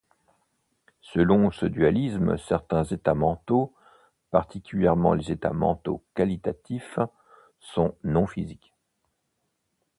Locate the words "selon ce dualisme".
1.13-2.35